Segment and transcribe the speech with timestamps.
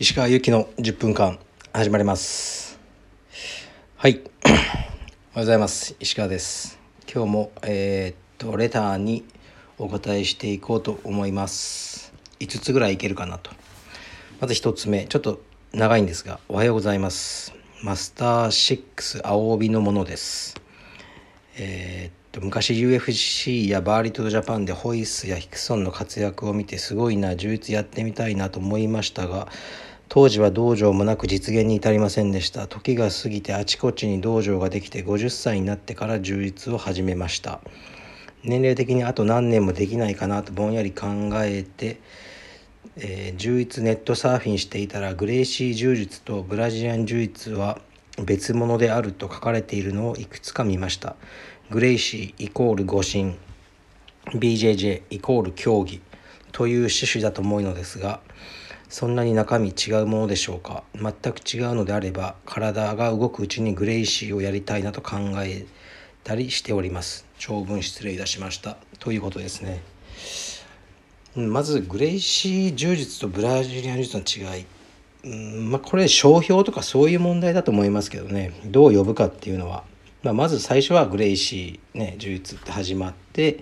[0.00, 1.40] 石川由紀の10分間
[1.72, 2.78] 始まります。
[3.96, 4.20] はい。
[4.46, 4.62] おはよ
[5.34, 5.96] うございます。
[5.98, 6.78] 石川です。
[7.12, 9.24] 今日もえー、っとレターに
[9.76, 12.12] お答えしていこうと思います。
[12.38, 13.50] 5つぐらいいけるかなと。
[14.38, 15.40] まず1つ目ちょっと
[15.72, 17.52] 長いんですがおはようございます。
[17.82, 20.54] マスター6青帯のものです。
[21.56, 29.48] えー、っと昔 UFC やバーリトルジャパンでホイスやヒクソンの活躍を見てすごいな充実やってみたいなと思いましたが
[30.10, 32.66] 当時は道場もなく実現に至りませんでした。
[32.66, 37.60] 時が過ぎてあちこちに道場ができて50歳になってから充実を始めました。
[38.42, 42.00] 年齢的にあと何年もできないかなとぼんやり考えて、
[42.96, 47.78] えー、充実ネットサーフィンしていたらグレイシー柔術とブラジリアン柔術は
[48.24, 51.16] 別物であると書かれているのをいくつか見ました。
[51.70, 53.36] グレイシーイコール誤信
[54.28, 56.00] BJJ イコール競技
[56.52, 58.20] という趣旨だと思うのですが
[58.88, 60.82] そんなに中身違うものでしょうか？
[60.94, 65.66] 全く違うのであれば体が動くうちにグレイシーをやりたいなと考え
[66.24, 67.26] たりしております。
[67.38, 68.78] 長文失礼いたしました。
[68.98, 69.82] ということですね。
[71.36, 74.64] まずグレイシー柔術とブラジリアン柔術の違い。
[75.70, 78.52] まあこれ商標とかそういう問題だと思いますけどね。
[78.64, 79.84] どう呼ぶかっていうのは。
[80.22, 83.60] まあ、まず最初はグレイシーね柔術って始まって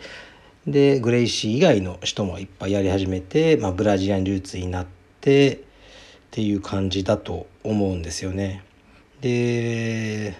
[0.66, 4.95] でグレイシー以外の人もいっぱいやり始めて、まあ、ブラジリアン柔術になって
[5.30, 5.58] っ
[6.30, 8.62] ていう感じだと思うんですよね。
[9.20, 10.34] で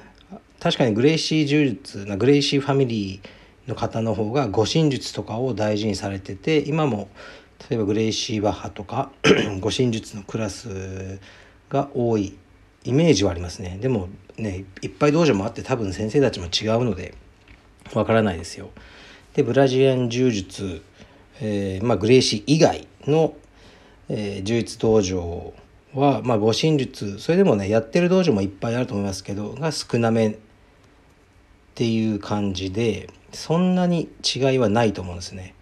[0.60, 7.08] 確かにグレイシー柔術グレイシーファミリーの方の方が護身術とかを大事にされてて今も
[7.68, 9.10] 例えばグレイシーバッハとか
[9.60, 11.18] 護身術のクラス
[11.68, 12.36] が多い
[12.84, 17.14] イメージはありますねでもねいっぱい道場もあって多分先生たちも違うので
[17.94, 18.70] わからないですよ
[19.34, 20.82] でブラジリアン柔術、
[21.40, 23.34] えー、まあ、グレイシー以外の、
[24.08, 25.52] えー、柔術道場
[25.94, 30.36] は、まあ、護身術それでもねやってる道場もいっぱいあると思いますけどが少なめっ
[31.74, 35.54] ていう感じでそんなに違いはないと思うんですね。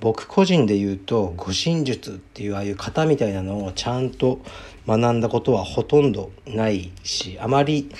[0.00, 4.40] 僕個人で言うと護身術っていうああいう型みたいなのをちゃんと
[4.86, 7.90] 学んだことはほとんどないしあまり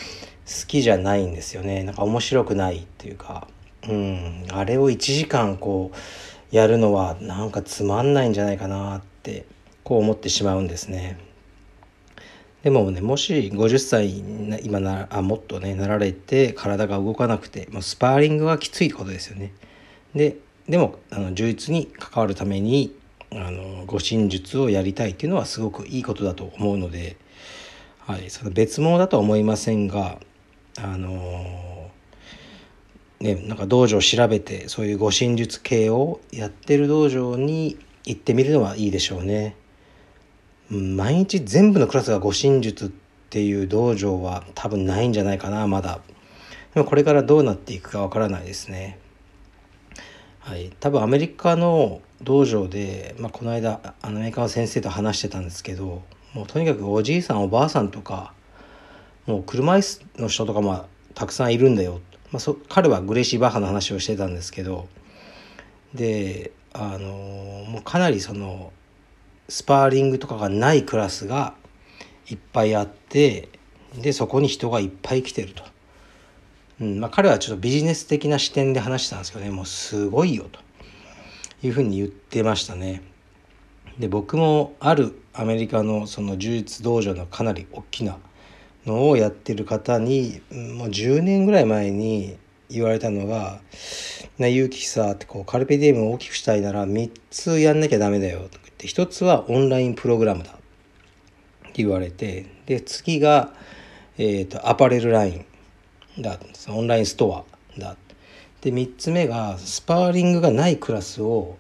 [0.47, 1.83] 好きじゃないんですよね。
[1.83, 3.49] なんか面白くないっていうか。
[3.89, 4.45] うん。
[4.51, 9.45] あれを1時間こうやるのはなんかつまんないんじゃないかなって
[9.89, 11.19] こう思ってしまうんですね。
[12.63, 14.19] でもねもし50歳
[14.63, 19.55] 今なあもっとねなられて体が動かなくてもうスパーリングはきついことですよね。
[20.15, 20.37] で
[20.69, 22.95] でもあの充実に関わるために
[23.33, 27.17] あの護身術をやりたいっていうのはすごくいいことだと思うので、
[28.01, 30.19] はい、その別物だとは思いませんが
[30.77, 31.91] あの
[33.21, 39.57] ねなんか道場を調べてそういう護身術系をやってる道場に行ってみるのはいいでしょうね。
[40.71, 42.91] 毎日全部のクラスが護身術っ
[43.31, 46.01] ていう道場は多分ないんじゃないかなまだ。
[46.75, 48.99] でもこれからどうなっていくかわからないですね。
[50.41, 56.03] はい、多分アメリカの道場で、まあ、この間アメリカの先生と話してたんですけど
[56.33, 58.33] もうとにかくおじいさんおばあさんとか
[59.27, 62.01] もう車椅子の人とかもたくさんいるんだよ、
[62.33, 64.89] まあ、そ彼はグレイシー・バッハの話をしてたんですけど
[65.93, 67.09] であの
[67.69, 68.73] もうかなりその
[69.49, 71.55] スパーリングとかがないクラスが
[72.29, 73.49] いっぱいあって
[73.97, 75.65] でそこに人がいっぱい来てると。
[76.81, 80.61] うんまあ、彼はちょっとビジネス的な視点で話したんですけどねもうすごいよと
[81.67, 83.03] いうふうに言ってましたね。
[83.99, 88.19] で僕もあるアメリカのその柔術道場のかなり大きな
[88.87, 92.37] のをやってる方にもう10年ぐらい前に
[92.71, 93.61] 言われたのが
[94.39, 100.53] 「勇気さ」ってこうカルペディエムを大きくしたいなら3つやんなきゃダメだよと言って1つはオンラインプログラムだ。
[100.53, 100.55] っ
[101.73, 103.53] て言われてで次が、
[104.17, 105.45] えーとアパレルライ
[106.19, 107.45] ンだオンラインスト
[107.77, 107.97] アだ。
[108.61, 111.59] で3つ目がスパーリングがないクラスを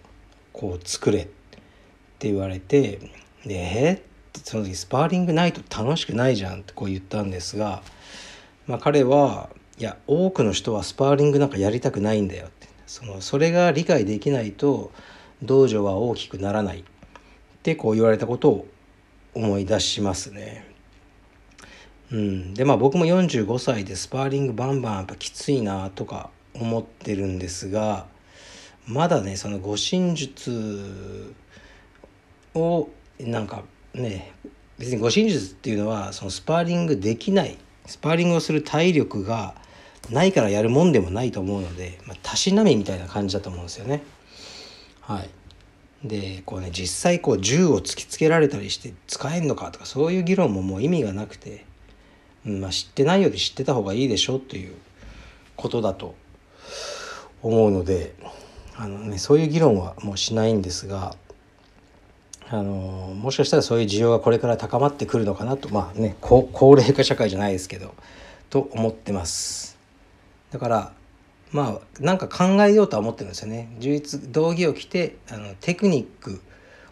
[0.52, 1.26] こう作れっ
[2.18, 2.98] て言われて
[3.44, 3.96] でえっ
[4.32, 7.82] てその時スパーリングないと楽しくないじゃんってこう言ったんですが、
[8.66, 12.68] まあ、彼はいや多くの人はスパーリングなんかやりたくないんだよって。
[12.86, 14.92] そのそれが理解できないと
[15.42, 16.84] 道場は大きくならない。
[17.68, 18.68] ってこう言われたことを
[19.34, 20.66] 思い出しますね。
[22.10, 28.06] うん、でまあ僕も45歳でスパーリングバンバンやっぱきついなとか思ってるんですが
[28.86, 31.34] まだねその護身術
[32.54, 32.88] を
[33.20, 34.32] なんかね
[34.78, 39.54] 別に護身術っていうのはそのスパーリングできないスパーリングをする体力が
[40.08, 44.02] ないからやるもんでもないと思うので、まあ、たしなみみたいな感じだと思うんですよね。
[45.02, 45.30] はい、
[46.04, 51.64] でこうね実際こう銃を突きつけられたりして使えんのかとかそういう議論ももう意味がなくて、
[52.46, 54.74] うんまあ、知ってないより知ってた方がいいでしょという
[55.56, 56.14] ことだと
[57.42, 58.14] 思うので
[58.76, 61.16] あの、ね、そういう議論はもうしないんですが
[62.50, 67.94] あのもしかしたらそういう需要がこれから高まってくるのかなとまあね高齢化社会じゃないですけど
[68.50, 69.76] と思ってます。
[70.50, 70.92] だから
[71.52, 73.74] まあなんか考えようとは思ってるんですよね。
[73.78, 76.40] 充実道着を着てあのテクニック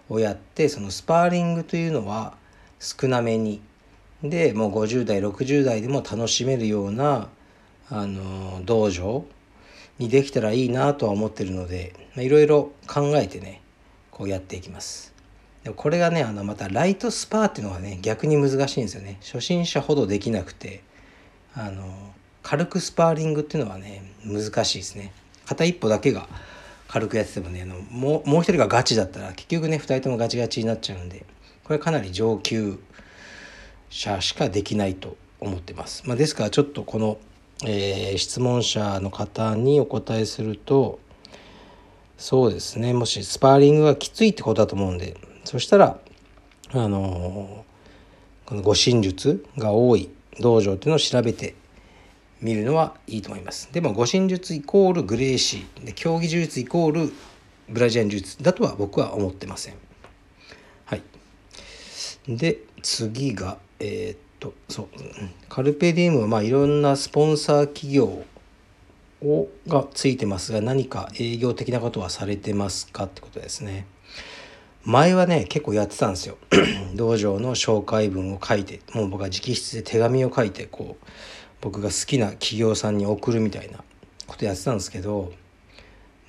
[0.08, 2.34] をやってそのスパーリングというのは
[2.80, 3.60] 少なめに
[4.22, 7.28] でもう50代60代でも楽しめるような
[7.88, 9.24] あの道場
[9.98, 13.62] にできたらいいなとは思ってるのでいろいろ考えてね
[14.10, 15.14] こうやっていきます。
[15.64, 19.18] でこれがねあのまたライトスパーっていうのがね逆に難しいんですよね。
[19.20, 20.82] 初心者ほどできなくて
[21.54, 22.12] あの
[22.46, 25.12] 軽くスパーリングっていうのはね難しいですね。
[25.46, 26.28] 片一歩だけが
[26.86, 31.26] 軽くやっててもねあのもうもう一人がガチだったら結局ね2人ともガチガチになっちゃうんで
[31.64, 32.78] これかなり上級
[33.90, 37.18] 者しかできないと思ってます、まあ、ですからちょっとこの、
[37.64, 41.00] えー、質問者の方にお答えすると
[42.16, 45.98] そうですねもしスパーリングがきついってことだと思うんでそしたら
[46.70, 51.56] あのー、この護身術が多い道場っていうのを調べて
[52.40, 53.70] 見るのはいいと思います。
[53.72, 57.12] でも護身術イコールグレーシーで競技術イコール
[57.68, 59.74] ブラジアン術だとは僕は思ってません。
[60.84, 61.02] はい。
[62.28, 64.86] で次がえー、っとそう
[65.48, 68.24] カルペディウムはまあいろんなスポンサー企業
[69.22, 73.86] をがついてますが何か営業的なことはされてますかってことですね。
[74.84, 76.38] 前はね結構やってたんですよ
[76.94, 81.06] 道場の紹介文を書いてもう僕は直筆で手紙を書いてこう
[81.60, 83.82] 僕が好きな企業さんに送るみたいな
[84.26, 85.32] ことやってたんですけど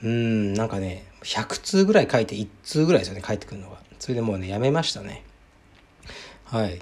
[0.04, 3.78] うんなんかね100通ぐらい書いて1通ぐらいですよね帰ってくるのが。
[4.00, 5.24] それでもうねやめましたね。
[6.46, 6.80] はい。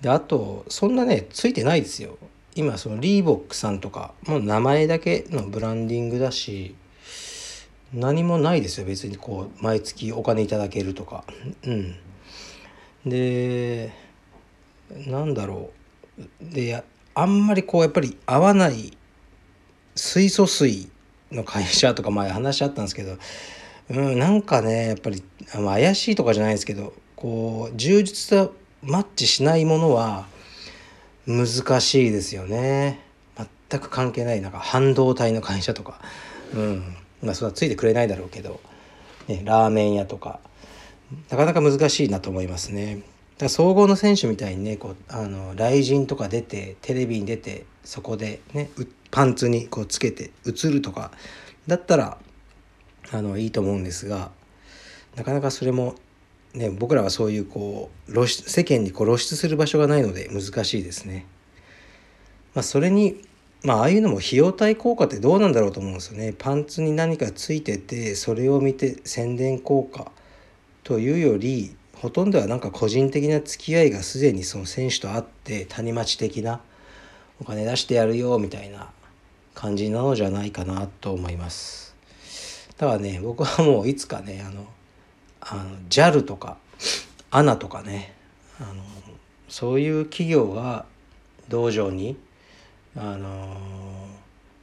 [0.00, 2.18] であとそんなねついてないですよ。
[2.54, 6.74] 今そのリーボックさんとかもう名前だけのブランディングだし
[7.94, 11.24] 何もないですよ別にこう毎月お金いただけるとか。
[11.66, 11.96] うん。
[13.06, 13.92] で
[15.06, 15.70] なんだろ
[16.18, 16.22] う。
[16.40, 16.82] で
[17.14, 18.96] あんまりこうやっぱり合わない
[19.94, 20.90] 水素水
[21.30, 23.16] の会社とか前話し合ったんですけど、
[23.90, 25.22] うん、なんかねやっぱり
[25.52, 30.26] 怪しいとかじゃないですけどこう充実とマッチしないものは
[31.26, 33.00] 難しいですよね。
[33.70, 36.00] 全く関係ないなんか半導体の会社とか。
[36.54, 36.96] うん。
[37.22, 38.60] まあそれはついてくれないだろうけど、
[39.28, 40.40] ね、ラーメン屋とか。
[41.30, 43.02] なかなか難しいなと思いますね。
[43.38, 48.70] だ総合の選手みたいにねこうあの雷神とか出てテレビに出てそこでね
[49.10, 51.10] パンツにこうつけて映るとか
[51.66, 52.18] だったら
[53.12, 54.30] あのいいと思うんですが
[55.16, 55.96] なかなかそれも
[56.54, 61.26] ね僕らはそういうこう露出世間にこう露出する場所がないので難しいですね。
[62.54, 63.22] まあ、それに
[63.64, 66.34] まあああいうのも費用対効果ってどうなんだろうと思うんですよね。
[66.36, 70.10] パンツに何かついててそれを見て宣伝効果
[70.84, 76.60] というよりほとんどはなんか個人的な付き合いがすでにその選手と会って谷町的な
[77.40, 78.90] お金出してやるよみたいな
[79.54, 81.94] 感じなのじゃないかなと思います。
[82.76, 84.66] ただね僕はもういつかねあの
[85.40, 86.56] あの JAL とか
[87.30, 88.16] ANA とかね
[88.60, 88.82] あの
[89.48, 90.86] そういう企業が
[91.48, 92.16] 道場に
[92.96, 93.56] あの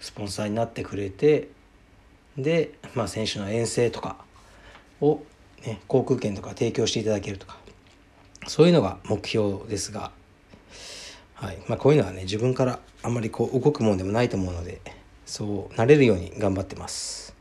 [0.02, 1.48] スポンサーになってくれて
[2.38, 4.18] で、まあ、選手の遠征とか
[5.00, 5.22] を
[5.66, 7.58] ね、航空券とか提供していただけるとか
[8.48, 10.12] そういうのが目標ですが、
[11.36, 11.58] はい。
[11.68, 14.82] まあ、こういうのはね自分からあんまりこう動くもんでもないと思うので
[15.26, 17.36] そうなれるように頑張ってます。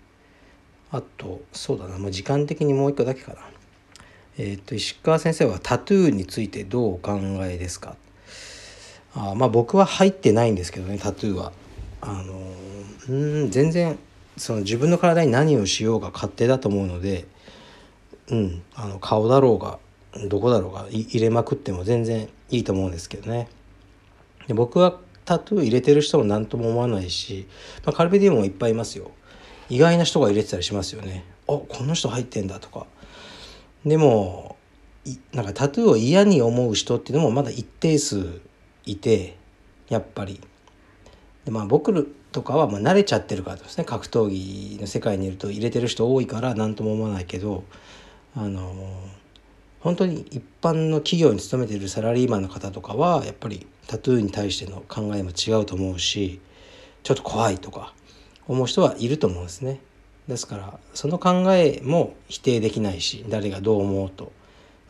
[0.91, 3.39] あとそうだなもう時間的にもう一個だけかな。
[4.39, 7.97] えっ、と石川先生はタトゥーについてどうお考えですか？
[9.15, 11.53] あまあ僕は入ってないんですけどねタトゥーは。
[12.01, 12.35] あの
[13.09, 13.13] う
[13.47, 13.99] ん全然
[14.37, 17.27] その自分の体に何をしようが勝手だと思うので
[18.31, 19.79] うん、あの顔だろうが
[20.29, 23.49] どこだろうが入れまくっても全然いいと思うんですけどね。
[24.47, 27.47] で僕はタトゥー入れてる人も何とも思わないし、
[27.85, 29.11] まあ、カルベディウムもいっぱいいますよ。
[29.69, 31.25] 意外な人が入れてたりしますよね。
[31.47, 32.87] あこの人入ってんだとか。
[33.85, 34.57] でも
[35.33, 38.41] なんかタトゥーを嫌に思う人っていうのもまだ一定数
[38.87, 39.37] いて
[39.89, 40.41] やっぱり。
[41.45, 43.85] でまあ僕とかはま慣れちゃってるからですね。
[43.85, 47.65] 格闘技の世界にいると入れてる人多いから何とも思わないけど
[48.39, 48.73] あの
[49.81, 56.41] 本当に一般の企業に勤めているサラリーマンの方とかはやっぱりタトゥーに対しての考えも違うと思うし
[57.03, 57.95] ちょっと怖いとか
[58.47, 59.81] 思う人はいると思うんですね。
[60.29, 64.31] ですからその考えも否定できないし誰がどう思うと。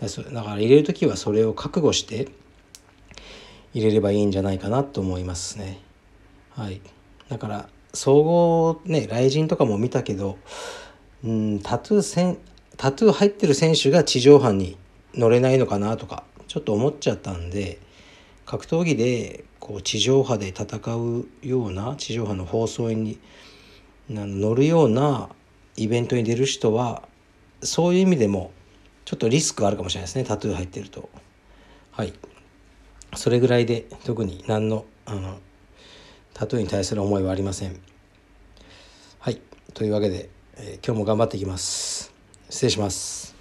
[0.00, 2.28] だから入れる時はそれを覚悟して
[3.72, 5.80] 入れればいいんじゃないかなと思いますね。
[6.50, 6.82] はい。
[7.30, 10.36] だから総合ね雷神とかも見たけど
[11.24, 12.38] うんタトゥーせん
[12.78, 14.78] タトゥー入ってる選手が地上波に
[15.14, 17.78] 乗れないのかなとかちょっと思っちゃったんで
[18.46, 23.18] 格闘技でこう地上波で戦うような地上波の放送に
[24.08, 25.28] 乗るような
[25.76, 27.02] イベントに出る人は
[27.62, 28.52] そういう意味でも
[29.04, 31.08] ちょっとリスクあるかもしれないですねタトゥー入ってると。
[31.92, 32.12] はい。
[33.16, 35.38] それぐらいで特に何のあの
[36.32, 37.80] タトゥーに対する思いはありません。
[39.18, 39.40] はい。
[39.74, 42.17] というわけで、えー、今日も頑張っていきます。
[42.50, 43.37] 失礼します。